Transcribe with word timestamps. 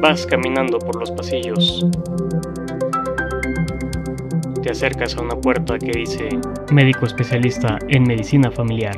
Vas 0.00 0.26
caminando 0.26 0.78
por 0.78 0.96
los 0.96 1.10
pasillos. 1.10 1.86
Te 4.62 4.70
acercas 4.70 5.16
a 5.16 5.22
una 5.22 5.36
puerta 5.36 5.78
que 5.78 5.92
dice 5.92 6.28
Médico 6.72 7.06
especialista 7.06 7.78
en 7.88 8.04
medicina 8.04 8.50
familiar. 8.50 8.96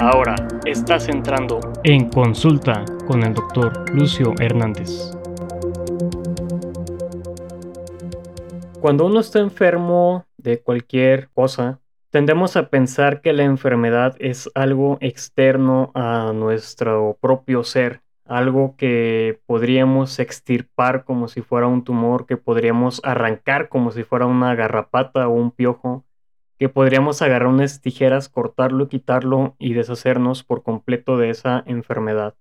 Ahora 0.00 0.34
estás 0.66 1.08
entrando 1.08 1.60
en 1.84 2.10
consulta 2.10 2.84
con 3.06 3.22
el 3.22 3.32
doctor 3.32 3.90
Lucio 3.94 4.34
Hernández. 4.38 5.13
Cuando 8.84 9.06
uno 9.06 9.20
está 9.20 9.38
enfermo 9.38 10.26
de 10.36 10.60
cualquier 10.60 11.30
cosa, 11.30 11.80
tendemos 12.10 12.54
a 12.54 12.68
pensar 12.68 13.22
que 13.22 13.32
la 13.32 13.44
enfermedad 13.44 14.14
es 14.18 14.50
algo 14.54 14.98
externo 15.00 15.90
a 15.94 16.34
nuestro 16.34 17.16
propio 17.18 17.64
ser, 17.64 18.02
algo 18.26 18.76
que 18.76 19.40
podríamos 19.46 20.18
extirpar 20.18 21.04
como 21.06 21.28
si 21.28 21.40
fuera 21.40 21.66
un 21.66 21.82
tumor, 21.82 22.26
que 22.26 22.36
podríamos 22.36 23.00
arrancar 23.04 23.70
como 23.70 23.90
si 23.90 24.02
fuera 24.02 24.26
una 24.26 24.54
garrapata 24.54 25.28
o 25.28 25.32
un 25.32 25.50
piojo, 25.50 26.04
que 26.58 26.68
podríamos 26.68 27.22
agarrar 27.22 27.48
unas 27.48 27.80
tijeras, 27.80 28.28
cortarlo, 28.28 28.90
quitarlo 28.90 29.56
y 29.58 29.72
deshacernos 29.72 30.44
por 30.44 30.62
completo 30.62 31.16
de 31.16 31.30
esa 31.30 31.64
enfermedad. 31.66 32.34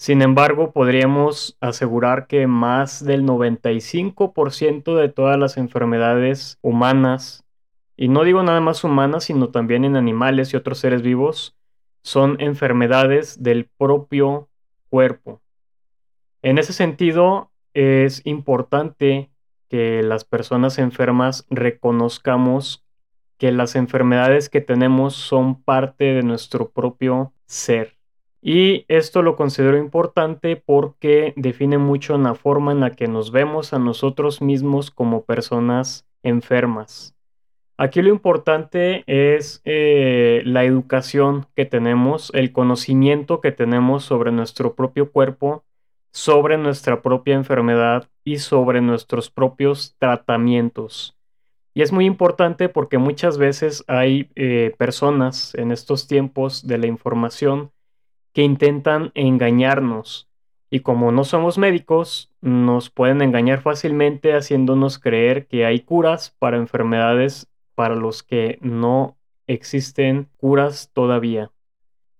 Sin 0.00 0.22
embargo, 0.22 0.72
podríamos 0.72 1.58
asegurar 1.60 2.26
que 2.26 2.46
más 2.46 3.04
del 3.04 3.22
95% 3.22 4.96
de 4.96 5.10
todas 5.10 5.38
las 5.38 5.58
enfermedades 5.58 6.58
humanas, 6.62 7.44
y 7.98 8.08
no 8.08 8.24
digo 8.24 8.42
nada 8.42 8.62
más 8.62 8.82
humanas, 8.82 9.24
sino 9.24 9.50
también 9.50 9.84
en 9.84 9.96
animales 9.96 10.54
y 10.54 10.56
otros 10.56 10.78
seres 10.78 11.02
vivos, 11.02 11.54
son 12.02 12.40
enfermedades 12.40 13.42
del 13.42 13.68
propio 13.76 14.48
cuerpo. 14.88 15.42
En 16.40 16.56
ese 16.56 16.72
sentido, 16.72 17.50
es 17.74 18.22
importante 18.24 19.28
que 19.68 20.02
las 20.02 20.24
personas 20.24 20.78
enfermas 20.78 21.44
reconozcamos 21.50 22.86
que 23.36 23.52
las 23.52 23.76
enfermedades 23.76 24.48
que 24.48 24.62
tenemos 24.62 25.14
son 25.14 25.62
parte 25.62 26.04
de 26.04 26.22
nuestro 26.22 26.70
propio 26.70 27.34
ser. 27.44 27.99
Y 28.42 28.86
esto 28.88 29.22
lo 29.22 29.36
considero 29.36 29.76
importante 29.76 30.56
porque 30.56 31.34
define 31.36 31.76
mucho 31.76 32.16
la 32.16 32.34
forma 32.34 32.72
en 32.72 32.80
la 32.80 32.96
que 32.96 33.06
nos 33.06 33.32
vemos 33.32 33.74
a 33.74 33.78
nosotros 33.78 34.40
mismos 34.40 34.90
como 34.90 35.24
personas 35.24 36.06
enfermas. 36.22 37.14
Aquí 37.76 38.02
lo 38.02 38.10
importante 38.10 39.04
es 39.06 39.62
eh, 39.64 40.42
la 40.44 40.64
educación 40.64 41.46
que 41.56 41.64
tenemos, 41.64 42.30
el 42.34 42.52
conocimiento 42.52 43.40
que 43.40 43.52
tenemos 43.52 44.04
sobre 44.04 44.32
nuestro 44.32 44.74
propio 44.74 45.10
cuerpo, 45.10 45.64
sobre 46.12 46.58
nuestra 46.58 47.02
propia 47.02 47.34
enfermedad 47.34 48.08
y 48.24 48.38
sobre 48.38 48.80
nuestros 48.80 49.30
propios 49.30 49.96
tratamientos. 49.98 51.16
Y 51.72 51.82
es 51.82 51.92
muy 51.92 52.04
importante 52.04 52.68
porque 52.68 52.98
muchas 52.98 53.38
veces 53.38 53.84
hay 53.86 54.28
eh, 54.34 54.74
personas 54.76 55.54
en 55.54 55.72
estos 55.72 56.06
tiempos 56.06 56.66
de 56.66 56.78
la 56.78 56.86
información 56.86 57.70
que 58.32 58.42
intentan 58.42 59.12
engañarnos. 59.14 60.28
Y 60.70 60.80
como 60.80 61.10
no 61.10 61.24
somos 61.24 61.58
médicos, 61.58 62.30
nos 62.40 62.90
pueden 62.90 63.22
engañar 63.22 63.60
fácilmente 63.60 64.34
haciéndonos 64.34 64.98
creer 64.98 65.46
que 65.46 65.64
hay 65.64 65.80
curas 65.80 66.34
para 66.38 66.56
enfermedades 66.56 67.48
para 67.74 67.96
los 67.96 68.22
que 68.22 68.58
no 68.60 69.16
existen 69.46 70.28
curas 70.36 70.90
todavía. 70.92 71.50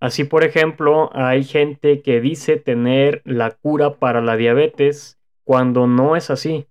Así, 0.00 0.24
por 0.24 0.44
ejemplo, 0.44 1.10
hay 1.12 1.44
gente 1.44 2.00
que 2.00 2.20
dice 2.20 2.56
tener 2.56 3.22
la 3.24 3.50
cura 3.50 3.94
para 3.94 4.20
la 4.20 4.36
diabetes 4.36 5.18
cuando 5.44 5.86
no 5.86 6.16
es 6.16 6.30
así. 6.30 6.66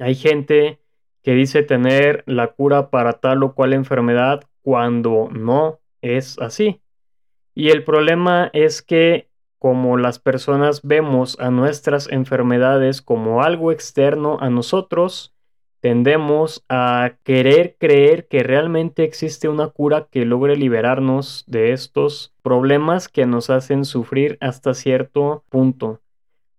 Hay 0.00 0.14
gente 0.14 0.80
que 1.22 1.34
dice 1.34 1.62
tener 1.62 2.24
la 2.26 2.48
cura 2.48 2.90
para 2.90 3.12
tal 3.12 3.42
o 3.42 3.54
cual 3.54 3.74
enfermedad 3.74 4.42
cuando 4.62 5.28
no 5.30 5.80
es 6.00 6.38
así. 6.38 6.80
Y 7.54 7.70
el 7.70 7.84
problema 7.84 8.50
es 8.52 8.82
que 8.82 9.28
como 9.58 9.96
las 9.96 10.18
personas 10.18 10.82
vemos 10.82 11.38
a 11.38 11.50
nuestras 11.50 12.08
enfermedades 12.10 13.00
como 13.00 13.42
algo 13.42 13.70
externo 13.70 14.38
a 14.40 14.50
nosotros, 14.50 15.34
tendemos 15.80 16.64
a 16.68 17.12
querer 17.22 17.76
creer 17.78 18.26
que 18.26 18.42
realmente 18.42 19.04
existe 19.04 19.48
una 19.48 19.68
cura 19.68 20.08
que 20.10 20.24
logre 20.24 20.56
liberarnos 20.56 21.44
de 21.46 21.72
estos 21.72 22.34
problemas 22.42 23.08
que 23.08 23.26
nos 23.26 23.50
hacen 23.50 23.84
sufrir 23.84 24.38
hasta 24.40 24.74
cierto 24.74 25.44
punto 25.48 26.00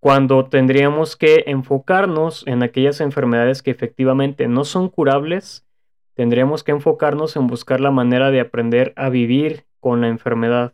cuando 0.04 0.44
tendríamos 0.48 1.16
que 1.16 1.46
enfocarnos 1.48 2.46
en 2.46 2.62
aquellas 2.62 3.00
enfermedades 3.00 3.64
que 3.64 3.72
efectivamente 3.72 4.50
no 4.50 4.66
son 4.66 4.90
curables, 4.90 5.66
tendríamos 6.14 6.66
que 6.66 6.74
enfocarnos 6.74 7.38
en 7.38 7.48
buscar 7.48 7.80
la 7.80 7.90
manera 7.90 8.30
de 8.30 8.42
aprender 8.42 8.92
a 8.98 9.08
vivir 9.08 9.64
con 9.80 10.02
la 10.02 10.10
enfermedad. 10.10 10.74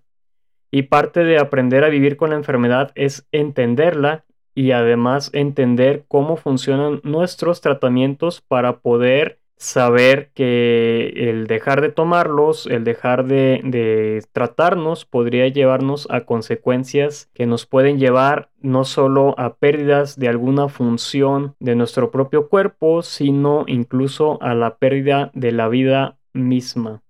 Y 0.72 0.84
parte 0.84 1.24
de 1.24 1.40
aprender 1.40 1.84
a 1.84 1.90
vivir 1.90 2.18
con 2.18 2.30
la 2.30 2.36
enfermedad 2.36 2.92
es 2.96 3.28
entenderla 3.32 4.26
y 4.54 4.72
además 4.72 5.30
entender 5.34 6.06
cómo 6.08 6.36
funcionan 6.36 7.02
nuestros 7.04 7.62
tratamientos 7.62 8.42
para 8.42 8.80
poder 8.80 9.40
saber 9.60 10.32
que 10.34 11.12
el 11.30 11.46
dejar 11.46 11.82
de 11.82 11.90
tomarlos, 11.90 12.66
el 12.66 12.86
dejar 12.86 13.26
de, 13.26 14.24
tratarnos 14.32 15.06
podría 15.06 15.48
llevarnos 15.50 16.08
a 16.10 16.22
consecuencias 16.22 17.30
que 17.34 17.46
nos 17.46 17.66
pueden 17.66 18.00
llevar 18.00 18.50
no 18.62 18.86
solo 18.86 19.36
a 19.38 19.56
pérdidas 19.56 20.18
de 20.18 20.30
alguna 20.30 20.70
función 20.70 21.56
de 21.60 21.76
nuestro 21.76 22.10
propio 22.10 22.48
cuerpo, 22.48 23.02
sino 23.02 23.66
incluso 23.68 24.42
a 24.42 24.54
la 24.56 24.78
pérdida 24.78 25.30
de 25.34 25.52
la 25.52 25.68
vida 25.68 26.18
misma. 26.34 27.02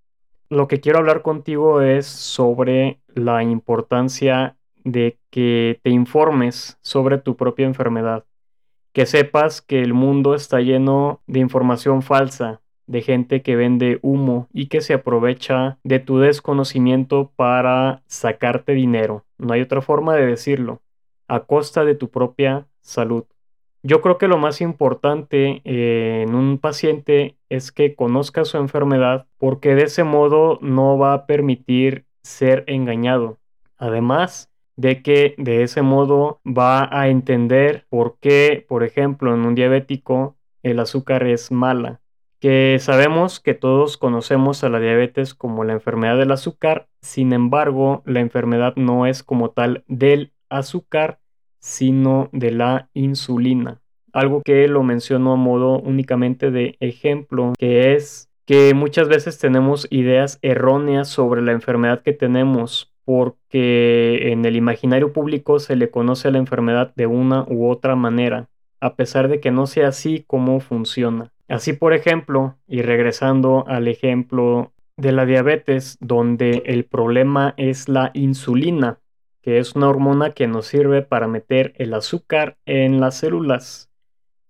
Lo 0.50 0.68
que 0.68 0.80
quiero 0.80 1.00
hablar 1.00 1.22
contigo 1.22 1.82
es 1.82 2.06
sobre 2.08 3.00
la 3.14 3.44
importancia 3.44 4.58
de 4.84 5.20
que 5.30 5.80
te 5.84 5.90
informes 5.90 6.78
sobre 6.82 7.18
tu 7.18 7.36
propia 7.36 7.66
enfermedad 7.66 8.26
que 8.94 9.06
sepas 9.06 9.62
que 9.62 9.82
el 9.82 9.94
mundo 9.94 10.34
está 10.36 10.62
lleno 10.62 11.22
de 11.28 11.40
información 11.40 12.02
falsa, 12.02 12.62
de 12.88 13.02
gente 13.02 13.42
que 13.42 13.56
vende 13.56 14.00
humo 14.02 14.48
y 14.52 14.68
que 14.68 14.82
se 14.82 14.94
aprovecha 14.94 15.78
de 15.84 16.00
tu 16.00 16.18
desconocimiento 16.18 17.32
para 17.36 18.04
sacarte 18.08 18.74
dinero. 18.74 19.26
No 19.38 19.54
hay 19.54 19.62
otra 19.62 19.82
forma 19.82 20.16
de 20.16 20.26
decirlo, 20.26 20.82
a 21.28 21.42
costa 21.42 21.86
de 21.86 21.96
tu 21.96 22.10
propia 22.10 22.68
salud. 22.82 23.26
Yo 23.82 24.02
creo 24.02 24.18
que 24.18 24.28
lo 24.28 24.38
más 24.38 24.60
importante 24.60 25.62
eh, 25.64 26.26
en 26.28 26.36
un 26.36 26.58
paciente 26.58 27.38
es 27.48 27.72
que 27.72 27.96
conozca 27.96 28.44
su 28.44 28.58
enfermedad 28.58 29.28
porque 29.38 29.76
de 29.76 29.84
ese 29.84 30.04
modo 30.04 30.60
no 30.62 30.98
va 30.98 31.14
a 31.14 31.26
permitir 31.26 32.06
ser 32.22 32.66
engañado. 32.68 33.38
Además, 33.78 34.52
de 34.76 35.02
que 35.02 35.36
de 35.38 35.64
ese 35.64 35.82
modo 35.82 36.42
va 36.46 36.90
a 36.92 37.10
entender 37.10 37.86
por 37.90 38.18
qué, 38.20 38.66
por 38.68 38.84
ejemplo, 38.84 39.34
en 39.34 39.46
un 39.46 39.56
diabético 39.56 40.38
el 40.64 40.80
azúcar 40.80 41.26
es 41.28 41.52
mala. 41.52 42.02
Que 42.40 42.78
sabemos 42.80 43.40
que 43.40 43.54
todos 43.54 43.98
conocemos 43.98 44.64
a 44.64 44.70
la 44.70 44.80
diabetes 44.80 45.34
como 45.34 45.66
la 45.66 45.74
enfermedad 45.74 46.18
del 46.18 46.32
azúcar, 46.32 46.88
sin 47.02 47.34
embargo, 47.34 48.04
la 48.06 48.22
enfermedad 48.22 48.74
no 48.78 49.06
es 49.06 49.24
como 49.24 49.52
tal 49.52 49.84
del 49.88 50.32
azúcar, 50.50 51.20
sino 51.60 52.30
de 52.32 52.52
la 52.52 52.90
insulina. 52.94 53.82
Algo 54.12 54.42
que 54.44 54.68
lo 54.68 54.84
menciono 54.84 55.34
a 55.34 55.36
modo 55.36 55.80
únicamente 55.80 56.52
de 56.52 56.76
ejemplo, 56.80 57.54
que 57.58 57.94
es 57.94 58.30
que 58.46 58.74
muchas 58.74 59.08
veces 59.08 59.38
tenemos 59.38 59.88
ideas 59.92 60.40
erróneas 60.42 61.08
sobre 61.08 61.42
la 61.42 61.52
enfermedad 61.52 62.02
que 62.02 62.14
tenemos 62.14 62.92
porque 63.06 64.32
en 64.32 64.46
el 64.46 64.56
imaginario 64.56 65.14
público 65.14 65.60
se 65.60 65.76
le 65.76 65.90
conoce 65.90 66.28
a 66.28 66.32
la 66.32 66.38
enfermedad 66.38 66.94
de 66.96 67.08
una 67.08 67.44
u 67.48 67.68
otra 67.68 67.96
manera, 67.96 68.50
a 68.80 68.96
pesar 68.96 69.28
de 69.28 69.40
que 69.40 69.52
no 69.52 69.68
sea 69.68 69.88
así 69.88 70.24
como 70.28 70.60
funciona. 70.60 71.32
Así, 71.48 71.74
por 71.74 71.94
ejemplo, 71.94 72.56
y 72.68 72.84
regresando 72.84 73.66
al 73.68 73.88
ejemplo 73.88 74.72
de 74.96 75.12
la 75.12 75.26
diabetes, 75.26 75.98
donde 76.02 76.62
el 76.66 76.86
problema 76.86 77.56
es 77.58 77.90
la 77.90 78.12
insulina, 78.14 79.00
que 79.50 79.58
es 79.58 79.76
una 79.76 79.90
hormona 79.90 80.34
que 80.34 80.46
nos 80.46 80.68
sirve 80.68 81.02
para 81.02 81.28
meter 81.28 81.74
el 81.78 81.96
azúcar 81.96 82.60
en 82.68 83.00
las 83.00 83.18
células. 83.18 83.90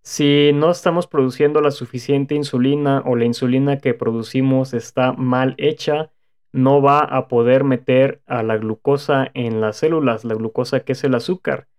Si 0.02 0.52
no 0.54 0.72
estamos 0.72 1.08
produciendo 1.08 1.62
la 1.62 1.72
suficiente 1.72 2.36
insulina 2.36 3.02
o 3.06 3.16
la 3.16 3.24
insulina 3.24 3.78
que 3.78 3.94
producimos 3.94 4.74
está 4.74 5.14
mal 5.14 5.56
hecha, 5.58 6.12
no 6.52 6.82
va 6.82 7.00
a 7.00 7.30
poder 7.30 7.64
meter 7.64 8.22
a 8.26 8.44
la 8.44 8.58
glucosa 8.58 9.32
en 9.36 9.62
las 9.62 9.78
células, 9.78 10.26
la 10.26 10.36
glucosa 10.36 10.82
que 10.82 10.92
es 10.92 11.04
el 11.06 11.16
azúcar, 11.16 11.70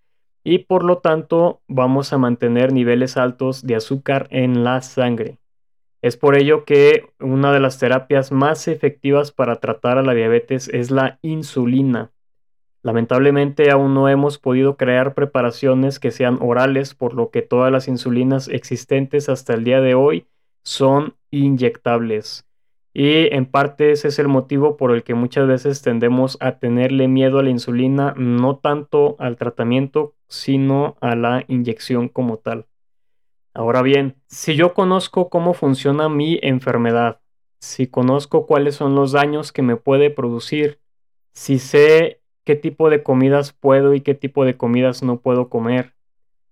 y 0.43 0.61
por 0.61 0.83
lo 0.83 1.01
tanto 1.01 1.61
vamos 1.69 2.15
a 2.15 2.19
mantener 2.19 2.73
niveles 2.73 3.19
altos 3.19 3.67
de 3.67 3.75
azúcar 3.75 4.29
en 4.31 4.65
la 4.65 4.81
sangre. 4.81 5.41
Es 6.01 6.17
por 6.17 6.39
ello 6.39 6.65
que 6.65 7.05
una 7.21 7.53
de 7.53 7.61
las 7.61 7.79
terapias 7.79 8.33
más 8.33 8.67
efectivas 8.67 9.31
para 9.31 9.57
tratar 9.57 9.99
a 9.99 10.03
la 10.03 10.15
diabetes 10.15 10.69
es 10.69 10.91
la 10.91 11.19
insulina. 11.21 12.13
Lamentablemente 12.83 13.71
aún 13.71 13.95
no 13.95 14.09
hemos 14.09 14.39
podido 14.39 14.77
crear 14.77 15.15
preparaciones 15.15 15.99
que 15.99 16.11
sean 16.11 16.39
orales, 16.41 16.95
por 16.95 17.15
lo 17.15 17.31
que 17.31 17.43
todas 17.43 17.71
las 17.71 17.89
insulinas 17.89 18.49
existentes 18.49 19.29
hasta 19.29 19.55
el 19.55 19.65
día 19.65 19.81
de 19.81 19.95
hoy 19.95 20.27
son 20.63 21.15
inyectables. 21.31 22.47
Y 22.93 23.33
en 23.35 23.47
parte 23.47 23.93
ese 23.93 24.09
es 24.09 24.19
el 24.19 24.29
motivo 24.29 24.77
por 24.77 24.93
el 24.93 25.05
que 25.05 25.15
muchas 25.15 25.47
veces 25.47 25.83
tendemos 25.83 26.37
a 26.41 26.59
tenerle 26.59 27.07
miedo 27.07 27.39
a 27.39 27.43
la 27.43 27.51
insulina, 27.51 28.15
no 28.17 28.57
tanto 28.57 29.15
al 29.19 29.37
tratamiento, 29.37 30.15
sino 30.27 30.97
a 31.01 31.15
la 31.15 31.45
inyección 31.49 32.09
como 32.09 32.39
tal. 32.39 32.67
Ahora 33.53 33.83
bien, 33.83 34.17
si 34.27 34.57
yo 34.57 34.75
conozco 34.75 35.29
cómo 35.29 35.55
funciona 35.55 36.09
mi 36.09 36.39
enfermedad, 36.43 37.21
si 37.61 37.87
conozco 37.87 38.47
cuáles 38.47 38.77
son 38.77 38.95
los 38.95 39.13
daños 39.13 39.53
que 39.53 39.63
me 39.63 39.77
puede 39.77 40.11
producir, 40.11 40.81
si 41.33 41.59
sé 41.59 42.20
qué 42.45 42.57
tipo 42.57 42.91
de 42.91 43.03
comidas 43.03 43.53
puedo 43.53 43.95
y 43.95 44.01
qué 44.01 44.15
tipo 44.15 44.45
de 44.45 44.57
comidas 44.57 45.03
no 45.03 45.21
puedo 45.21 45.49
comer, 45.49 45.95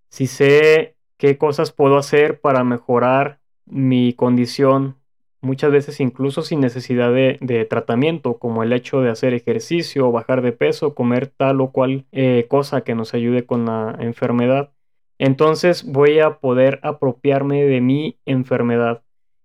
si 0.08 0.26
sé 0.26 0.96
qué 1.16 1.38
cosas 1.38 1.72
puedo 1.72 1.98
hacer 1.98 2.40
para 2.40 2.64
mejorar 2.64 3.40
mi 3.66 4.12
condición, 4.14 4.96
muchas 5.40 5.70
veces 5.70 6.00
incluso 6.00 6.42
sin 6.42 6.60
necesidad 6.60 7.12
de, 7.12 7.66
tratamiento, 7.68 8.38
como 8.38 8.62
el 8.62 8.72
hecho 8.72 9.00
de 9.00 9.10
hacer 9.10 9.34
ejercicio, 9.34 10.12
bajar 10.12 10.42
de 10.42 10.52
peso, 10.52 10.94
comer 10.94 11.26
tal 11.26 11.60
o 11.60 11.72
cual 11.72 12.06
eh, 12.12 12.46
cosa 12.48 12.82
que 12.82 12.94
nos 12.94 13.14
ayude 13.14 13.46
con 13.46 13.66
la 13.66 13.96
enfermedad 14.00 14.72
entonces 15.18 15.84
voy 15.84 16.20
a 16.20 16.38
poder 16.38 16.80
apropiarme 16.82 17.64
de 17.64 17.80
mi 17.80 18.18
enfermedad. 18.24 19.02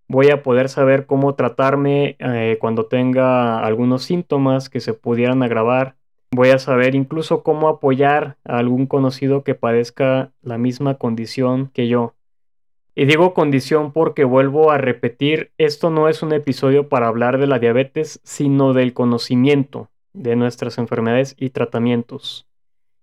Voy 0.07 0.29
a 0.29 0.43
poder 0.43 0.69
saber 0.69 1.07
cómo 1.07 1.35
tratarme 1.35 2.15
eh, 2.19 2.57
cuando 2.61 2.85
tenga 2.85 3.59
algunos 3.59 4.03
síntomas 4.03 4.69
que 4.69 4.79
se 4.79 4.93
pudieran 4.93 5.41
agravar. 5.41 5.95
Voy 6.35 6.49
a 6.49 6.57
saber 6.57 6.95
incluso 6.95 7.43
cómo 7.43 7.67
apoyar 7.67 8.37
a 8.43 8.57
algún 8.57 8.87
conocido 8.87 9.43
que 9.43 9.53
padezca 9.53 10.31
la 10.41 10.57
misma 10.57 10.95
condición 10.95 11.69
que 11.75 11.87
yo. 11.87 12.15
Y 12.95 13.05
digo 13.05 13.35
condición 13.35 13.91
porque 13.91 14.23
vuelvo 14.23 14.71
a 14.71 14.79
repetir, 14.79 15.51
esto 15.59 15.91
no 15.91 16.09
es 16.09 16.23
un 16.23 16.33
episodio 16.33 16.89
para 16.89 17.07
hablar 17.07 17.37
de 17.37 17.45
la 17.45 17.59
diabetes, 17.59 18.19
sino 18.23 18.73
del 18.73 18.93
conocimiento 18.95 19.91
de 20.13 20.35
nuestras 20.35 20.79
enfermedades 20.79 21.35
y 21.37 21.51
tratamientos. 21.51 22.47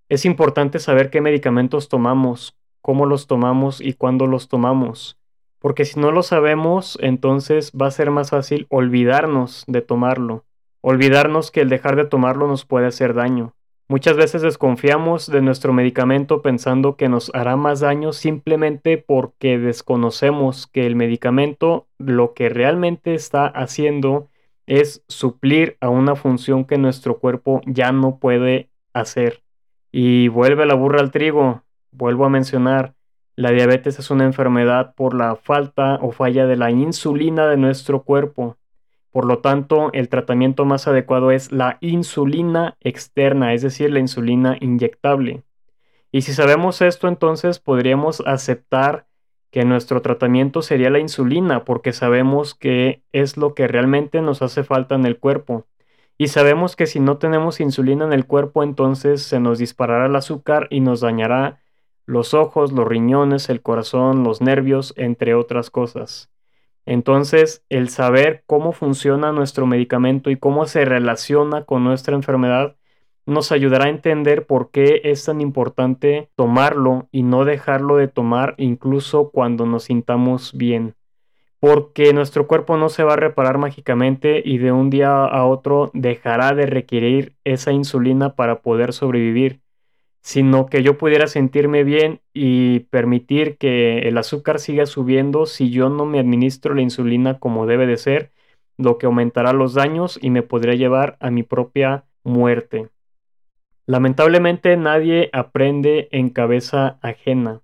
Es 0.08 0.24
importante 0.24 0.80
saber 0.80 1.08
qué 1.08 1.20
medicamentos 1.20 1.88
tomamos, 1.88 2.56
cómo 2.82 3.06
los 3.06 3.28
tomamos 3.28 3.80
y 3.80 3.92
cuándo 3.92 4.26
los 4.26 4.48
tomamos. 4.48 5.18
Porque 5.60 5.84
si 5.84 6.00
no 6.00 6.10
lo 6.10 6.24
sabemos, 6.24 6.98
entonces 7.00 7.70
va 7.80 7.86
a 7.86 7.92
ser 7.92 8.10
más 8.10 8.30
fácil 8.30 8.66
olvidarnos 8.70 9.62
de 9.68 9.82
tomarlo. 9.82 10.46
Olvidarnos 10.80 11.50
que 11.50 11.60
el 11.60 11.68
dejar 11.68 11.96
de 11.96 12.04
tomarlo 12.04 12.46
nos 12.46 12.64
puede 12.64 12.86
hacer 12.86 13.14
daño. 13.14 13.54
Muchas 13.88 14.16
veces 14.16 14.42
desconfiamos 14.42 15.30
de 15.30 15.42
nuestro 15.42 15.72
medicamento 15.72 16.42
pensando 16.42 16.96
que 16.96 17.08
nos 17.08 17.30
hará 17.34 17.56
más 17.56 17.80
daño 17.80 18.12
simplemente 18.12 18.98
porque 18.98 19.58
desconocemos 19.58 20.66
que 20.66 20.86
el 20.86 20.94
medicamento 20.94 21.88
lo 21.98 22.34
que 22.34 22.48
realmente 22.48 23.14
está 23.14 23.46
haciendo 23.46 24.28
es 24.66 25.02
suplir 25.08 25.76
a 25.80 25.88
una 25.88 26.14
función 26.14 26.64
que 26.64 26.78
nuestro 26.78 27.18
cuerpo 27.18 27.60
ya 27.66 27.90
no 27.90 28.18
puede 28.18 28.68
hacer. 28.92 29.42
Y 29.90 30.28
vuelve 30.28 30.66
la 30.66 30.74
burra 30.74 31.00
al 31.00 31.10
trigo, 31.10 31.64
Vuelvo 31.92 32.24
a 32.24 32.30
mencionar, 32.30 32.94
la 33.34 33.50
diabetes 33.50 33.98
es 33.98 34.10
una 34.12 34.24
enfermedad 34.24 34.94
por 34.94 35.12
la 35.14 35.34
falta 35.34 35.96
o 36.00 36.12
falla 36.12 36.46
de 36.46 36.56
la 36.56 36.70
insulina 36.70 37.48
de 37.48 37.56
nuestro 37.56 38.04
cuerpo. 38.04 38.56
Por 39.10 39.24
lo 39.24 39.38
tanto, 39.38 39.90
el 39.92 40.08
tratamiento 40.08 40.64
más 40.64 40.86
adecuado 40.86 41.30
es 41.30 41.50
la 41.50 41.78
insulina 41.80 42.76
externa, 42.80 43.54
es 43.54 43.62
decir, 43.62 43.90
la 43.90 43.98
insulina 43.98 44.56
inyectable. 44.60 45.42
Y 46.12 46.22
si 46.22 46.32
sabemos 46.32 46.80
esto, 46.80 47.08
entonces 47.08 47.58
podríamos 47.58 48.22
aceptar 48.26 49.06
que 49.50 49.64
nuestro 49.64 50.00
tratamiento 50.00 50.62
sería 50.62 50.90
la 50.90 51.00
insulina, 51.00 51.64
porque 51.64 51.92
sabemos 51.92 52.54
que 52.54 53.02
es 53.12 53.36
lo 53.36 53.54
que 53.54 53.66
realmente 53.66 54.22
nos 54.22 54.42
hace 54.42 54.62
falta 54.62 54.94
en 54.94 55.06
el 55.06 55.18
cuerpo. 55.18 55.66
Y 56.16 56.28
sabemos 56.28 56.76
que 56.76 56.86
si 56.86 57.00
no 57.00 57.18
tenemos 57.18 57.60
insulina 57.60 58.04
en 58.04 58.12
el 58.12 58.26
cuerpo, 58.26 58.62
entonces 58.62 59.22
se 59.22 59.40
nos 59.40 59.58
disparará 59.58 60.06
el 60.06 60.14
azúcar 60.16 60.68
y 60.70 60.80
nos 60.80 61.00
dañará 61.00 61.60
los 62.06 62.34
ojos, 62.34 62.72
los 62.72 62.86
riñones, 62.86 63.48
el 63.48 63.62
corazón, 63.62 64.22
los 64.22 64.40
nervios, 64.40 64.94
entre 64.96 65.34
otras 65.34 65.70
cosas. 65.70 66.29
Entonces, 66.90 67.64
el 67.68 67.88
saber 67.88 68.42
cómo 68.46 68.72
funciona 68.72 69.30
nuestro 69.30 69.64
medicamento 69.64 70.28
y 70.28 70.34
cómo 70.34 70.66
se 70.66 70.84
relaciona 70.84 71.64
con 71.64 71.84
nuestra 71.84 72.16
enfermedad 72.16 72.74
nos 73.26 73.52
ayudará 73.52 73.84
a 73.84 73.90
entender 73.90 74.44
por 74.44 74.72
qué 74.72 75.00
es 75.04 75.24
tan 75.24 75.40
importante 75.40 76.30
tomarlo 76.34 77.06
y 77.12 77.22
no 77.22 77.44
dejarlo 77.44 77.96
de 77.96 78.08
tomar 78.08 78.56
incluso 78.58 79.30
cuando 79.30 79.66
nos 79.66 79.84
sintamos 79.84 80.52
bien. 80.52 80.96
Porque 81.60 82.12
nuestro 82.12 82.48
cuerpo 82.48 82.76
no 82.76 82.88
se 82.88 83.04
va 83.04 83.12
a 83.12 83.16
reparar 83.16 83.58
mágicamente 83.58 84.42
y 84.44 84.58
de 84.58 84.72
un 84.72 84.90
día 84.90 85.26
a 85.26 85.46
otro 85.46 85.92
dejará 85.94 86.54
de 86.56 86.66
requerir 86.66 87.36
esa 87.44 87.70
insulina 87.70 88.34
para 88.34 88.62
poder 88.62 88.92
sobrevivir 88.92 89.60
sino 90.20 90.66
que 90.66 90.82
yo 90.82 90.98
pudiera 90.98 91.26
sentirme 91.26 91.84
bien 91.84 92.20
y 92.32 92.80
permitir 92.90 93.56
que 93.56 94.00
el 94.00 94.18
azúcar 94.18 94.58
siga 94.60 94.86
subiendo 94.86 95.46
si 95.46 95.70
yo 95.70 95.88
no 95.88 96.04
me 96.04 96.18
administro 96.20 96.74
la 96.74 96.82
insulina 96.82 97.38
como 97.38 97.66
debe 97.66 97.86
de 97.86 97.96
ser, 97.96 98.32
lo 98.76 98.98
que 98.98 99.06
aumentará 99.06 99.52
los 99.52 99.74
daños 99.74 100.18
y 100.20 100.30
me 100.30 100.42
podría 100.42 100.74
llevar 100.74 101.16
a 101.20 101.30
mi 101.30 101.42
propia 101.42 102.04
muerte. 102.24 102.88
Lamentablemente 103.86 104.76
nadie 104.76 105.30
aprende 105.32 106.08
en 106.12 106.30
cabeza 106.30 106.98
ajena. 107.02 107.60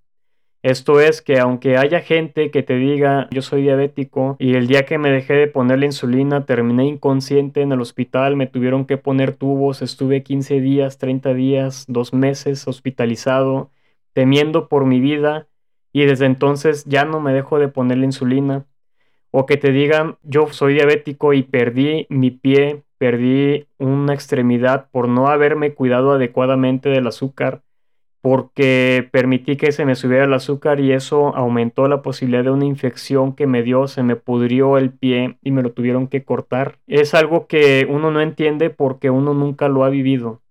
Esto 0.67 0.99
es 1.01 1.23
que 1.23 1.39
aunque 1.39 1.77
haya 1.77 2.01
gente 2.01 2.51
que 2.51 2.65
te 2.65 2.75
diga 2.75 3.29
yo 3.31 3.41
soy 3.41 3.63
diabético 3.63 4.35
y 4.41 4.57
el 4.57 4.67
día 4.67 4.85
que 4.85 4.99
me 4.99 5.13
dejé 5.13 5.35
de 5.35 5.47
poner 5.47 5.79
la 5.79 5.87
insulina 5.87 6.45
terminé 6.45 6.87
inconsciente 6.87 7.61
en 7.63 7.71
el 7.71 7.81
hospital, 7.81 8.35
me 8.35 8.49
tuvieron 8.49 8.85
que 8.85 8.97
poner 8.97 9.37
tubos, 9.37 9.81
estuve 9.81 10.25
15 10.25 10.61
días, 10.61 10.99
30 10.99 11.35
días, 11.35 11.85
dos 11.87 12.13
meses 12.13 12.67
hospitalizado, 12.67 13.71
temiendo 14.13 14.69
por 14.69 14.87
mi 14.87 14.99
vida 14.99 15.47
y 15.93 16.05
desde 16.05 16.27
entonces 16.27 16.85
ya 16.85 17.05
no 17.05 17.21
me 17.21 17.33
dejo 17.33 17.61
de 17.61 17.69
poner 17.69 17.99
la 17.99 18.07
insulina. 18.07 18.67
O 19.31 19.47
que 19.47 19.59
te 19.59 19.71
digan 19.71 20.17
yo 20.25 20.49
soy 20.49 20.75
diabético 20.75 21.33
y 21.33 21.45
perdí 21.45 22.09
mi 22.09 22.33
pie, 22.33 22.83
perdí 22.99 23.69
una 23.79 24.15
extremidad 24.15 24.89
por 24.91 25.07
no 25.07 25.29
haberme 25.29 25.75
cuidado 25.75 26.11
adecuadamente 26.11 26.89
del 26.89 27.07
azúcar 27.07 27.63
porque 28.21 29.09
permití 29.13 29.57
que 29.57 29.73
se 29.73 29.85
me 29.85 29.95
subiera 29.95 30.25
el 30.25 30.35
azúcar 30.35 30.81
y 30.81 30.93
eso 30.93 31.35
aumentó 31.37 31.87
la 31.89 32.03
posibilidad 32.03 32.45
de 32.45 32.51
una 32.51 32.65
infección 32.65 33.35
que 33.35 33.47
me 33.47 33.63
dio, 33.63 33.87
se 33.87 34.03
me 34.03 34.17
pudrió 34.17 34.79
el 34.79 34.91
pie 34.91 35.39
y 35.43 35.53
me 35.53 35.63
lo 35.63 35.73
tuvieron 35.73 36.09
que 36.09 36.25
cortar. 36.25 36.79
Es 36.87 37.15
algo 37.15 37.47
que 37.47 37.87
uno 37.89 38.11
no 38.11 38.21
entiende 38.21 38.71
porque 38.71 39.11
uno 39.11 39.35
nunca 39.35 39.69
lo 39.69 39.85
ha 39.85 39.91
vivido. 39.91 40.43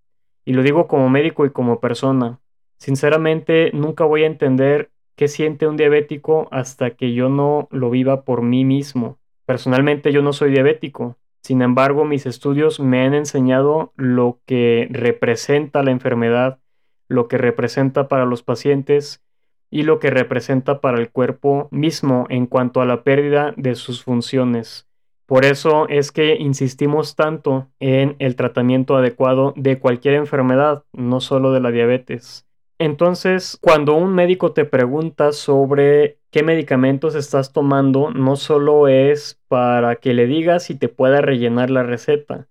Y 0.45 0.53
lo 0.53 0.63
digo 0.63 0.87
como 0.87 1.09
médico 1.09 1.45
y 1.45 1.49
como 1.49 1.79
persona. 1.79 2.39
Sinceramente, 2.77 3.71
nunca 3.73 4.05
voy 4.05 4.23
a 4.23 4.27
entender 4.27 4.91
qué 5.15 5.27
siente 5.27 5.67
un 5.67 5.77
diabético 5.77 6.47
hasta 6.51 6.91
que 6.91 7.13
yo 7.13 7.29
no 7.29 7.67
lo 7.71 7.89
viva 7.89 8.23
por 8.23 8.41
mí 8.41 8.63
mismo. 8.63 9.17
Personalmente 9.45 10.11
yo 10.11 10.21
no 10.21 10.33
soy 10.33 10.51
diabético. 10.51 11.17
Sin 11.41 11.61
embargo, 11.61 12.05
mis 12.05 12.25
estudios 12.25 12.79
me 12.79 13.05
han 13.05 13.13
enseñado 13.13 13.93
lo 13.95 14.39
que 14.45 14.87
representa 14.89 15.83
la 15.83 15.91
enfermedad 15.91 16.59
lo 17.07 17.27
que 17.27 17.37
representa 17.37 18.07
para 18.07 18.25
los 18.25 18.43
pacientes 18.43 19.21
y 19.69 19.83
lo 19.83 19.99
que 19.99 20.09
representa 20.09 20.79
para 20.79 20.99
el 20.99 21.09
cuerpo 21.09 21.67
mismo 21.71 22.25
en 22.29 22.45
cuanto 22.45 22.81
a 22.81 22.85
la 22.85 23.03
pérdida 23.03 23.53
de 23.57 23.75
sus 23.75 24.03
funciones. 24.03 24.87
Por 25.25 25.43
eso 25.43 25.87
es 25.89 26.11
que 26.11 26.35
insistimos 26.35 27.15
tanto 27.15 27.67
en 27.79 28.15
el 28.19 28.35
tratamiento 28.35 28.95
adecuado 28.95 29.53
de 29.55 29.79
cualquier 29.79 30.15
enfermedad, 30.15 30.83
no 30.93 31.19
solo 31.19 31.51
de 31.51 31.61
la 31.61 31.71
diabetes. 31.71 32.45
Entonces, 32.77 33.57
cuando 33.61 33.95
un 33.95 34.13
médico 34.13 34.51
te 34.51 34.65
pregunta 34.65 35.31
sobre 35.31 36.19
qué 36.29 36.43
medicamentos 36.43 37.15
estás 37.15 37.53
tomando, 37.53 38.11
no 38.11 38.35
solo 38.35 38.87
es 38.87 39.39
para 39.47 39.95
que 39.95 40.13
le 40.13 40.27
digas 40.27 40.63
si 40.63 40.75
te 40.75 40.89
pueda 40.89 41.21
rellenar 41.21 41.69
la 41.69 41.83
receta, 41.83 42.47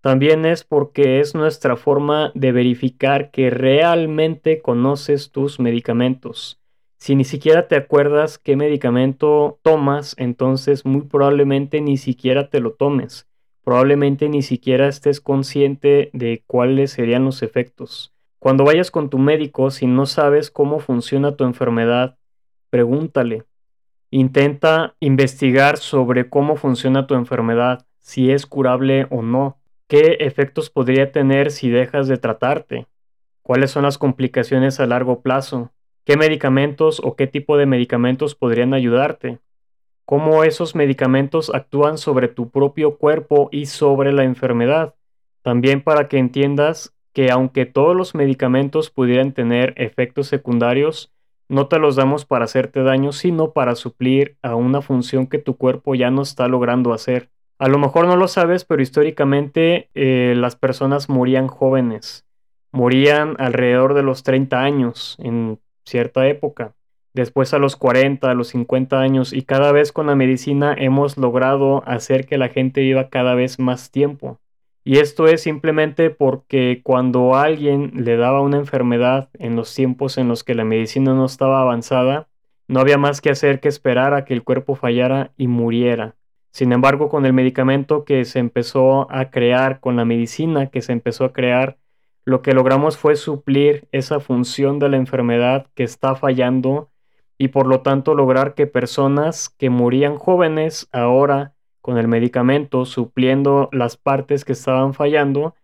también 0.00 0.44
es 0.44 0.64
porque 0.64 1.20
es 1.20 1.34
nuestra 1.34 1.76
forma 1.76 2.30
de 2.34 2.52
verificar 2.52 3.30
que 3.30 3.50
realmente 3.50 4.62
conoces 4.62 5.32
tus 5.32 5.58
medicamentos. 5.58 6.60
Si 6.98 7.14
ni 7.14 7.24
siquiera 7.24 7.68
te 7.68 7.76
acuerdas 7.76 8.38
qué 8.38 8.56
medicamento 8.56 9.58
tomas, 9.62 10.14
entonces 10.18 10.84
muy 10.84 11.02
probablemente 11.02 11.80
ni 11.80 11.96
siquiera 11.96 12.48
te 12.48 12.60
lo 12.60 12.72
tomes. 12.72 13.28
Probablemente 13.64 14.28
ni 14.28 14.42
siquiera 14.42 14.88
estés 14.88 15.20
consciente 15.20 16.10
de 16.12 16.42
cuáles 16.46 16.92
serían 16.92 17.24
los 17.24 17.42
efectos. 17.42 18.14
Cuando 18.38 18.64
vayas 18.64 18.90
con 18.90 19.10
tu 19.10 19.18
médico, 19.18 19.70
si 19.70 19.86
no 19.86 20.06
sabes 20.06 20.50
cómo 20.50 20.78
funciona 20.78 21.36
tu 21.36 21.44
enfermedad, 21.44 22.16
pregúntale. 22.70 23.44
Intenta 24.10 24.94
investigar 25.00 25.76
sobre 25.76 26.30
cómo 26.30 26.56
funciona 26.56 27.06
tu 27.06 27.14
enfermedad, 27.14 27.86
si 27.98 28.30
es 28.30 28.46
curable 28.46 29.06
o 29.10 29.22
no, 29.22 29.57
qué 29.88 30.18
efectos 30.20 30.70
podría 30.70 31.10
tener 31.10 31.50
si 31.50 31.70
dejas 31.70 32.06
de 32.06 32.18
tratarte, 32.18 32.86
cuáles 33.42 33.70
son 33.70 33.82
las 33.84 33.98
complicaciones 33.98 34.78
a 34.78 34.86
largo 34.86 35.22
plazo, 35.22 35.72
qué 36.04 36.16
medicamentos 36.16 37.00
o 37.02 37.16
qué 37.16 37.26
tipo 37.26 37.56
de 37.56 37.66
medicamentos 37.66 38.34
podrían 38.34 38.74
ayudarte, 38.74 39.38
cómo 40.04 40.44
esos 40.44 40.74
medicamentos 40.74 41.50
actúan 41.54 41.98
sobre 41.98 42.28
tu 42.28 42.50
propio 42.50 42.96
cuerpo 42.96 43.48
y 43.50 43.66
sobre 43.66 44.12
la 44.12 44.24
enfermedad. 44.24 44.94
También 45.42 45.82
para 45.82 46.08
que 46.08 46.18
entiendas 46.18 46.94
que 47.14 47.30
aunque 47.30 47.66
todos 47.66 47.96
los 47.96 48.14
medicamentos 48.14 48.90
pudieran 48.90 49.32
tener 49.32 49.72
efectos 49.76 50.28
secundarios, 50.28 51.12
no 51.48 51.66
te 51.66 51.78
los 51.78 51.96
damos 51.96 52.26
para 52.26 52.44
hacerte 52.44 52.82
daño, 52.82 53.12
sino 53.12 53.52
para 53.52 53.74
suplir 53.74 54.36
a 54.42 54.54
una 54.54 54.82
función 54.82 55.26
que 55.26 55.38
tu 55.38 55.56
cuerpo 55.56 55.94
ya 55.94 56.10
no 56.10 56.20
está 56.20 56.46
logrando 56.46 56.92
hacer. 56.92 57.30
A 57.58 57.68
lo 57.68 57.78
mejor 57.78 58.06
no 58.06 58.16
lo 58.16 58.28
sabes, 58.28 58.64
pero 58.64 58.82
históricamente 58.82 59.90
eh, 59.94 60.34
las 60.36 60.54
personas 60.54 61.08
morían 61.08 61.48
jóvenes, 61.48 62.24
morían 62.70 63.34
alrededor 63.38 63.94
de 63.94 64.04
los 64.04 64.22
30 64.22 64.60
años 64.60 65.16
en 65.18 65.58
cierta 65.84 66.28
época, 66.28 66.74
después 67.14 67.52
a 67.54 67.58
los 67.58 67.74
40, 67.74 68.30
a 68.30 68.34
los 68.34 68.48
50 68.48 69.00
años, 69.00 69.32
y 69.32 69.42
cada 69.42 69.72
vez 69.72 69.90
con 69.90 70.06
la 70.06 70.14
medicina 70.14 70.72
hemos 70.78 71.16
logrado 71.16 71.82
hacer 71.84 72.26
que 72.26 72.38
la 72.38 72.48
gente 72.48 72.80
viva 72.82 73.08
cada 73.08 73.34
vez 73.34 73.58
más 73.58 73.90
tiempo. 73.90 74.38
Y 74.84 74.98
esto 74.98 75.26
es 75.26 75.42
simplemente 75.42 76.10
porque 76.10 76.80
cuando 76.84 77.34
alguien 77.34 77.92
le 77.94 78.16
daba 78.16 78.40
una 78.40 78.58
enfermedad 78.58 79.30
en 79.34 79.56
los 79.56 79.74
tiempos 79.74 80.16
en 80.16 80.28
los 80.28 80.44
que 80.44 80.54
la 80.54 80.64
medicina 80.64 81.12
no 81.12 81.26
estaba 81.26 81.60
avanzada, 81.60 82.28
no 82.68 82.80
había 82.80 82.98
más 82.98 83.20
que 83.20 83.30
hacer 83.30 83.60
que 83.60 83.68
esperar 83.68 84.14
a 84.14 84.24
que 84.24 84.32
el 84.32 84.44
cuerpo 84.44 84.76
fallara 84.76 85.32
y 85.36 85.48
muriera. 85.48 86.14
Sin 86.50 86.72
embargo, 86.72 87.08
con 87.08 87.26
el 87.26 87.32
medicamento 87.32 88.04
que 88.04 88.24
se 88.24 88.38
empezó 88.38 89.10
a 89.12 89.30
crear, 89.30 89.80
con 89.80 89.96
la 89.96 90.04
medicina 90.04 90.68
que 90.68 90.82
se 90.82 90.92
empezó 90.92 91.24
a 91.24 91.32
crear, 91.32 91.78
lo 92.24 92.42
que 92.42 92.52
logramos 92.52 92.98
fue 92.98 93.16
suplir 93.16 93.88
esa 93.92 94.20
función 94.20 94.78
de 94.78 94.88
la 94.88 94.96
enfermedad 94.96 95.66
que 95.74 95.84
está 95.84 96.14
fallando 96.14 96.90
y 97.38 97.48
por 97.48 97.66
lo 97.66 97.80
tanto 97.80 98.14
lograr 98.14 98.54
que 98.54 98.66
personas 98.66 99.48
que 99.48 99.70
morían 99.70 100.16
jóvenes 100.16 100.88
ahora 100.92 101.54
con 101.80 101.96
el 101.96 102.08
medicamento 102.08 102.84
supliendo 102.84 103.70
las 103.72 103.96
partes 103.96 104.44
que 104.44 104.52
estaban 104.52 104.92
fallando, 104.92 105.54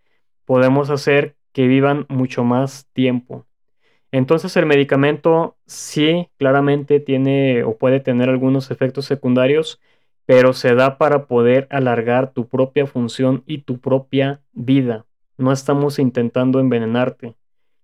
podemos 0.45 0.89
hacer 0.89 1.37
que 1.53 1.67
vivan 1.67 2.07
mucho 2.09 2.45
más 2.45 2.87
tiempo. 2.93 3.45
Entonces 4.11 4.57
el 4.57 4.65
medicamento 4.65 5.57
sí 5.67 6.29
claramente 6.39 7.01
tiene 7.01 7.65
o 7.65 7.77
puede 7.77 8.01
tener 8.01 8.29
algunos 8.29 8.71
efectos 8.71 9.07
secundarios, 9.07 9.81
pero 10.27 10.53
se 10.53 10.75
da 10.75 10.99
para 10.99 11.27
poder 11.27 11.67
alargar 11.71 12.33
tu 12.33 12.49
propia 12.49 12.87
función 12.87 13.43
y 13.47 13.59
tu 13.59 13.79
propia 13.79 14.41
vida. 14.53 15.05
No 15.37 15.53
estamos 15.53 15.99
intentando 15.99 16.61
envenenarte. 16.61 17.35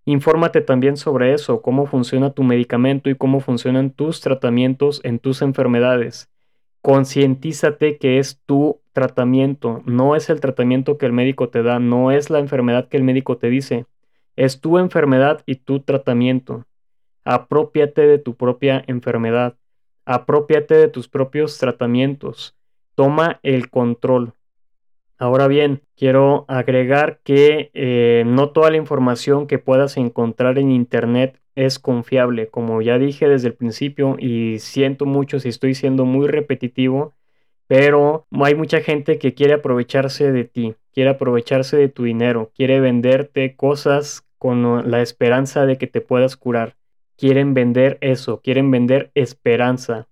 Infórmate 0.04 0.60
también 0.60 0.96
sobre 0.96 1.34
eso, 1.34 1.60
cómo 1.60 1.86
funciona 1.86 2.30
tu 2.30 2.42
medicamento 2.42 3.10
y 3.10 3.14
cómo 3.14 3.40
funcionan 3.40 3.90
tus 3.90 4.20
tratamientos 4.20 5.00
en 5.04 5.18
tus 5.18 5.42
enfermedades. 5.42 6.30
Concientízate 6.80 7.98
que 7.98 8.18
es 8.18 8.40
tu 8.46 8.80
tratamiento, 8.92 9.82
no 9.84 10.16
es 10.16 10.30
el 10.30 10.40
tratamiento 10.40 10.96
que 10.96 11.06
el 11.06 11.12
médico 11.12 11.50
te 11.50 11.62
da, 11.62 11.78
no 11.78 12.10
es 12.10 12.30
la 12.30 12.38
enfermedad 12.38 12.88
que 12.88 12.96
el 12.96 13.04
médico 13.04 13.36
te 13.36 13.50
dice, 13.50 13.84
es 14.36 14.60
tu 14.60 14.78
enfermedad 14.78 15.42
y 15.44 15.56
tu 15.56 15.80
tratamiento. 15.80 16.64
Apropiate 17.24 18.06
de 18.06 18.18
tu 18.18 18.34
propia 18.34 18.82
enfermedad, 18.86 19.56
apropiate 20.10 20.74
de 20.74 20.88
tus 20.88 21.06
propios 21.06 21.56
tratamientos, 21.58 22.56
toma 22.96 23.38
el 23.44 23.70
control. 23.70 24.34
Ahora 25.18 25.46
bien, 25.46 25.82
quiero 25.96 26.46
agregar 26.48 27.20
que 27.22 27.70
eh, 27.74 28.24
no 28.26 28.50
toda 28.50 28.70
la 28.70 28.76
información 28.76 29.46
que 29.46 29.60
puedas 29.60 29.96
encontrar 29.96 30.58
en 30.58 30.72
Internet 30.72 31.38
es 31.54 31.78
confiable, 31.78 32.48
como 32.48 32.82
ya 32.82 32.98
dije 32.98 33.28
desde 33.28 33.48
el 33.48 33.54
principio 33.54 34.16
y 34.18 34.58
siento 34.58 35.06
mucho 35.06 35.38
si 35.38 35.48
estoy 35.48 35.76
siendo 35.76 36.04
muy 36.04 36.26
repetitivo, 36.26 37.14
pero 37.68 38.26
hay 38.32 38.56
mucha 38.56 38.80
gente 38.80 39.16
que 39.20 39.34
quiere 39.34 39.54
aprovecharse 39.54 40.32
de 40.32 40.42
ti, 40.42 40.74
quiere 40.92 41.10
aprovecharse 41.10 41.76
de 41.76 41.88
tu 41.88 42.02
dinero, 42.02 42.50
quiere 42.56 42.80
venderte 42.80 43.54
cosas 43.54 44.26
con 44.38 44.90
la 44.90 45.02
esperanza 45.02 45.66
de 45.66 45.78
que 45.78 45.86
te 45.86 46.00
puedas 46.00 46.36
curar. 46.36 46.79
Quieren 47.20 47.52
vender 47.52 47.98
eso, 48.00 48.40
quieren 48.40 48.70
vender 48.70 49.10
esperanza, 49.14 50.08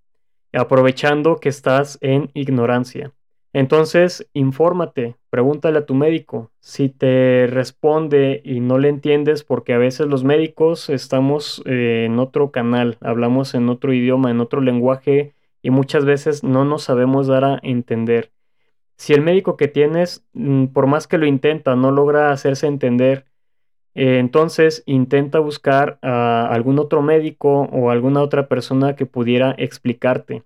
aprovechando 0.52 1.36
que 1.36 1.48
estás 1.48 1.96
en 2.02 2.30
ignorancia. 2.34 3.14
Entonces, 3.54 4.28
infórmate, 4.34 5.16
pregúntale 5.30 5.78
a 5.78 5.86
tu 5.86 5.94
médico. 5.94 6.50
Si 6.60 6.90
te 6.90 7.46
responde 7.46 8.42
y 8.44 8.60
no 8.60 8.76
le 8.76 8.90
entiendes, 8.90 9.42
porque 9.42 9.72
a 9.72 9.78
veces 9.78 10.06
los 10.06 10.22
médicos 10.22 10.90
estamos 10.90 11.62
eh, 11.64 12.04
en 12.04 12.18
otro 12.18 12.50
canal, 12.50 12.98
hablamos 13.00 13.54
en 13.54 13.70
otro 13.70 13.94
idioma, 13.94 14.30
en 14.30 14.40
otro 14.40 14.60
lenguaje 14.60 15.32
y 15.62 15.70
muchas 15.70 16.04
veces 16.04 16.44
no 16.44 16.66
nos 16.66 16.82
sabemos 16.82 17.26
dar 17.26 17.44
a 17.46 17.58
entender. 17.62 18.32
Si 18.98 19.14
el 19.14 19.22
médico 19.22 19.56
que 19.56 19.68
tienes, 19.68 20.26
mm, 20.34 20.66
por 20.66 20.86
más 20.86 21.06
que 21.06 21.16
lo 21.16 21.24
intenta, 21.24 21.74
no 21.74 21.90
logra 21.90 22.32
hacerse 22.32 22.66
entender, 22.66 23.27
eh, 23.94 24.18
entonces 24.18 24.82
intenta 24.86 25.38
buscar 25.38 25.98
a 26.02 26.46
algún 26.46 26.78
otro 26.78 27.02
médico 27.02 27.62
o 27.72 27.90
alguna 27.90 28.22
otra 28.22 28.48
persona 28.48 28.96
que 28.96 29.06
pudiera 29.06 29.54
explicarte. 29.58 30.44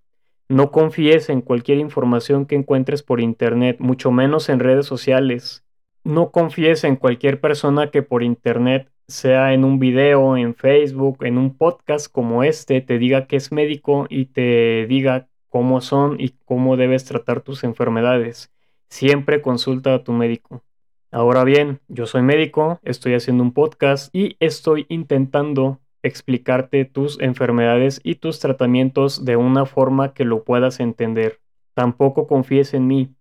No 0.48 0.70
confíes 0.70 1.28
en 1.30 1.40
cualquier 1.40 1.78
información 1.78 2.46
que 2.46 2.56
encuentres 2.56 3.02
por 3.02 3.20
internet, 3.20 3.76
mucho 3.80 4.10
menos 4.10 4.48
en 4.48 4.60
redes 4.60 4.86
sociales. 4.86 5.64
No 6.04 6.30
confíes 6.30 6.84
en 6.84 6.96
cualquier 6.96 7.40
persona 7.40 7.90
que 7.90 8.02
por 8.02 8.22
internet, 8.22 8.90
sea 9.08 9.52
en 9.52 9.64
un 9.64 9.78
video, 9.78 10.36
en 10.36 10.54
Facebook, 10.54 11.24
en 11.24 11.38
un 11.38 11.56
podcast 11.56 12.10
como 12.10 12.42
este, 12.44 12.80
te 12.80 12.98
diga 12.98 13.26
que 13.26 13.36
es 13.36 13.52
médico 13.52 14.06
y 14.08 14.26
te 14.26 14.86
diga 14.86 15.28
cómo 15.48 15.80
son 15.80 16.20
y 16.20 16.30
cómo 16.44 16.76
debes 16.76 17.04
tratar 17.04 17.42
tus 17.42 17.64
enfermedades. 17.64 18.50
Siempre 18.88 19.42
consulta 19.42 19.94
a 19.94 20.04
tu 20.04 20.12
médico. 20.12 20.62
Ahora 21.14 21.44
bien, 21.44 21.78
yo 21.88 22.06
soy 22.06 22.22
médico, 22.22 22.80
estoy 22.84 23.12
haciendo 23.12 23.42
un 23.42 23.52
podcast 23.52 24.08
y 24.14 24.38
estoy 24.40 24.86
intentando 24.88 25.78
explicarte 26.02 26.86
tus 26.86 27.20
enfermedades 27.20 28.00
y 28.02 28.14
tus 28.14 28.40
tratamientos 28.40 29.26
de 29.26 29.36
una 29.36 29.66
forma 29.66 30.14
que 30.14 30.24
lo 30.24 30.42
puedas 30.42 30.80
entender. 30.80 31.42
Tampoco 31.74 32.26
confíes 32.26 32.72
en 32.72 32.86
mí. 32.86 33.14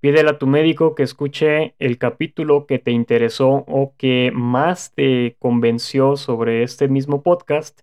Pídele 0.00 0.30
a 0.30 0.38
tu 0.38 0.46
médico 0.46 0.94
que 0.94 1.02
escuche 1.02 1.74
el 1.78 1.98
capítulo 1.98 2.64
que 2.64 2.78
te 2.78 2.92
interesó 2.92 3.62
o 3.68 3.92
que 3.98 4.30
más 4.32 4.94
te 4.94 5.36
convenció 5.38 6.16
sobre 6.16 6.62
este 6.62 6.88
mismo 6.88 7.22
podcast 7.22 7.82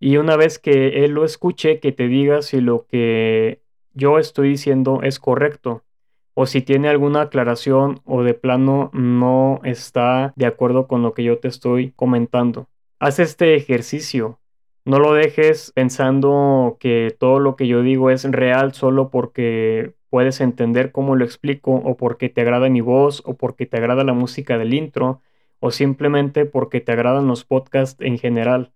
y 0.00 0.16
una 0.16 0.34
vez 0.34 0.58
que 0.58 1.04
él 1.04 1.12
lo 1.12 1.24
escuche 1.24 1.78
que 1.78 1.92
te 1.92 2.08
diga 2.08 2.42
si 2.42 2.60
lo 2.60 2.86
que 2.86 3.62
yo 3.92 4.18
estoy 4.18 4.48
diciendo 4.48 5.00
es 5.04 5.20
correcto 5.20 5.84
o 6.34 6.46
si 6.46 6.62
tiene 6.62 6.88
alguna 6.88 7.22
aclaración 7.22 8.00
o 8.04 8.22
de 8.22 8.34
plano 8.34 8.90
no 8.92 9.60
está 9.64 10.32
de 10.36 10.46
acuerdo 10.46 10.86
con 10.86 11.02
lo 11.02 11.14
que 11.14 11.24
yo 11.24 11.38
te 11.38 11.48
estoy 11.48 11.92
comentando. 11.92 12.68
Haz 12.98 13.18
este 13.18 13.54
ejercicio. 13.54 14.38
No 14.84 14.98
lo 14.98 15.12
dejes 15.12 15.72
pensando 15.74 16.76
que 16.80 17.14
todo 17.18 17.38
lo 17.38 17.56
que 17.56 17.66
yo 17.66 17.82
digo 17.82 18.10
es 18.10 18.24
real 18.24 18.72
solo 18.72 19.10
porque 19.10 19.94
puedes 20.08 20.40
entender 20.40 20.92
cómo 20.92 21.16
lo 21.16 21.24
explico 21.24 21.72
o 21.72 21.96
porque 21.96 22.28
te 22.28 22.40
agrada 22.40 22.68
mi 22.68 22.80
voz 22.80 23.22
o 23.24 23.34
porque 23.34 23.66
te 23.66 23.76
agrada 23.76 24.04
la 24.04 24.12
música 24.12 24.58
del 24.58 24.74
intro 24.74 25.20
o 25.60 25.70
simplemente 25.70 26.46
porque 26.46 26.80
te 26.80 26.92
agradan 26.92 27.26
los 27.26 27.44
podcasts 27.44 28.00
en 28.00 28.18
general. 28.18 28.72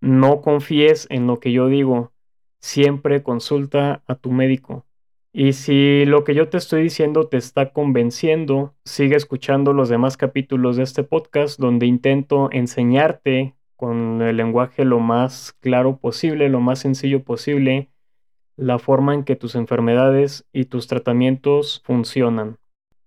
No 0.00 0.40
confíes 0.40 1.06
en 1.10 1.26
lo 1.26 1.40
que 1.40 1.52
yo 1.52 1.66
digo. 1.66 2.12
Siempre 2.60 3.22
consulta 3.22 4.02
a 4.06 4.14
tu 4.14 4.30
médico. 4.30 4.86
Y 5.36 5.54
si 5.54 6.04
lo 6.04 6.22
que 6.22 6.32
yo 6.36 6.48
te 6.48 6.58
estoy 6.58 6.84
diciendo 6.84 7.26
te 7.26 7.38
está 7.38 7.72
convenciendo, 7.72 8.76
sigue 8.84 9.16
escuchando 9.16 9.72
los 9.72 9.88
demás 9.88 10.16
capítulos 10.16 10.76
de 10.76 10.84
este 10.84 11.02
podcast 11.02 11.58
donde 11.58 11.86
intento 11.86 12.50
enseñarte 12.52 13.56
con 13.74 14.22
el 14.22 14.36
lenguaje 14.36 14.84
lo 14.84 15.00
más 15.00 15.52
claro 15.58 15.96
posible, 15.96 16.48
lo 16.48 16.60
más 16.60 16.78
sencillo 16.78 17.24
posible, 17.24 17.90
la 18.54 18.78
forma 18.78 19.12
en 19.12 19.24
que 19.24 19.34
tus 19.34 19.56
enfermedades 19.56 20.46
y 20.52 20.66
tus 20.66 20.86
tratamientos 20.86 21.82
funcionan. 21.84 22.58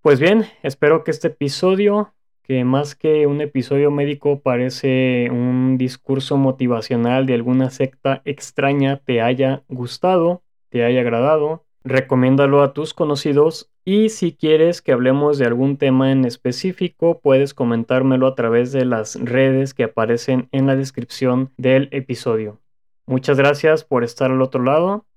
Pues 0.01 0.19
bien, 0.19 0.43
espero 0.63 1.05
que 1.05 1.11
este 1.11 1.29
episodio, 1.29 2.13
que 2.43 2.65
más 2.65 2.95
que 2.95 3.25
un 3.25 3.39
episodio 3.39 3.89
médico 3.89 4.41
parece 4.41 5.29
un 5.31 5.77
discurso 5.77 6.35
motivacional 6.35 7.25
de 7.25 7.35
alguna 7.35 7.69
secta 7.69 8.21
extraña, 8.25 8.97
te 8.97 9.21
haya 9.21 9.63
gustado, 9.69 10.43
te 10.67 10.83
haya 10.83 10.99
agradado 10.99 11.63
recomiéndalo 11.87 12.61
a 12.61 12.73
tus 12.73 12.93
conocidos 12.93 13.69
y 13.85 14.09
si 14.09 14.33
quieres 14.33 14.81
que 14.81 14.91
hablemos 14.91 15.37
de 15.37 15.45
algún 15.45 15.77
tema 15.77 16.11
en 16.11 16.25
específico, 16.25 17.19
puedes 17.19 17.53
comentármelo 17.53 18.27
a 18.27 18.35
través 18.35 18.71
de 18.71 18.85
las 18.85 19.15
redes 19.15 19.73
que 19.73 19.85
aparecen 19.85 20.49
en 20.51 20.67
la 20.67 20.75
descripción 20.75 21.51
del 21.57 21.89
episodio. 21.91 22.59
Muchas 23.05 23.37
gracias 23.37 23.83
por 23.83 24.03
estar 24.03 24.31
al 24.31 24.41
otro 24.41 24.63
lado 24.63 25.07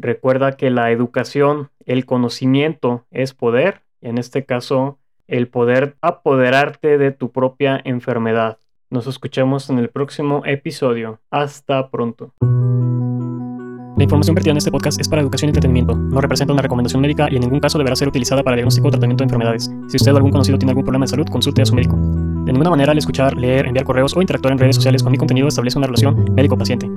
Recuerda 0.00 0.56
que 0.56 0.70
la 0.70 0.90
educación, 0.92 1.68
el 1.84 2.06
conocimiento 2.06 3.04
es 3.10 3.34
poder, 3.34 3.82
en 4.00 4.16
este 4.16 4.46
caso, 4.46 4.98
el 5.26 5.46
poder 5.46 5.96
apoderarte 6.00 6.96
de 6.96 7.10
tu 7.10 7.32
propia 7.32 7.78
enfermedad. 7.84 8.56
Nos 8.88 9.06
escuchamos 9.06 9.68
en 9.68 9.78
el 9.78 9.90
próximo 9.90 10.42
episodio. 10.46 11.20
Hasta 11.30 11.90
pronto. 11.90 12.32
La 14.00 14.04
información 14.04 14.34
vertida 14.34 14.52
en 14.52 14.56
este 14.56 14.70
podcast 14.70 14.98
es 14.98 15.06
para 15.10 15.20
educación 15.20 15.48
y 15.48 15.50
entretenimiento. 15.50 15.94
No 15.94 16.22
representa 16.22 16.54
una 16.54 16.62
recomendación 16.62 17.02
médica 17.02 17.28
y 17.30 17.34
en 17.34 17.42
ningún 17.42 17.60
caso 17.60 17.76
deberá 17.76 17.94
ser 17.94 18.08
utilizada 18.08 18.42
para 18.42 18.56
diagnóstico 18.56 18.88
o 18.88 18.90
tratamiento 18.90 19.22
de 19.22 19.26
enfermedades. 19.26 19.70
Si 19.88 19.98
usted 19.98 20.14
o 20.14 20.16
algún 20.16 20.30
conocido 20.30 20.56
tiene 20.56 20.70
algún 20.70 20.84
problema 20.84 21.04
de 21.04 21.10
salud, 21.10 21.26
consulte 21.26 21.60
a 21.60 21.66
su 21.66 21.74
médico. 21.74 21.96
De 21.96 22.50
ninguna 22.50 22.70
manera 22.70 22.92
al 22.92 22.98
escuchar, 22.98 23.36
leer, 23.36 23.66
enviar 23.66 23.84
correos 23.84 24.16
o 24.16 24.22
interactuar 24.22 24.52
en 24.52 24.58
redes 24.58 24.76
sociales 24.76 25.02
con 25.02 25.12
mi 25.12 25.18
contenido 25.18 25.48
establece 25.48 25.76
una 25.76 25.86
relación 25.86 26.32
médico-paciente. 26.34 26.88